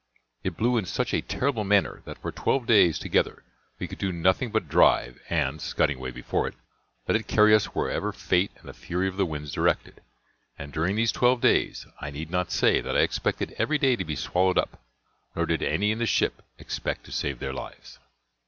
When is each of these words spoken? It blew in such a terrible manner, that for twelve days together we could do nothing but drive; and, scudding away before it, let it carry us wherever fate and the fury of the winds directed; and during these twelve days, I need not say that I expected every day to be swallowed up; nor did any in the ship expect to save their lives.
It 0.43 0.57
blew 0.57 0.77
in 0.79 0.85
such 0.85 1.13
a 1.13 1.21
terrible 1.21 1.63
manner, 1.63 2.01
that 2.05 2.17
for 2.17 2.31
twelve 2.31 2.65
days 2.65 2.97
together 2.97 3.43
we 3.77 3.87
could 3.87 3.99
do 3.99 4.11
nothing 4.11 4.49
but 4.49 4.67
drive; 4.67 5.19
and, 5.29 5.61
scudding 5.61 5.97
away 5.97 6.09
before 6.09 6.47
it, 6.47 6.55
let 7.07 7.15
it 7.15 7.27
carry 7.27 7.53
us 7.53 7.75
wherever 7.75 8.11
fate 8.11 8.49
and 8.57 8.67
the 8.67 8.73
fury 8.73 9.07
of 9.07 9.15
the 9.15 9.27
winds 9.27 9.51
directed; 9.51 10.01
and 10.57 10.73
during 10.73 10.95
these 10.95 11.11
twelve 11.11 11.39
days, 11.39 11.85
I 11.99 12.09
need 12.09 12.31
not 12.31 12.49
say 12.51 12.81
that 12.81 12.97
I 12.97 13.01
expected 13.01 13.53
every 13.59 13.77
day 13.77 13.95
to 13.95 14.03
be 14.03 14.15
swallowed 14.15 14.57
up; 14.57 14.81
nor 15.35 15.45
did 15.45 15.61
any 15.61 15.91
in 15.91 15.99
the 15.99 16.07
ship 16.07 16.41
expect 16.57 17.03
to 17.03 17.11
save 17.11 17.37
their 17.37 17.53
lives. 17.53 17.99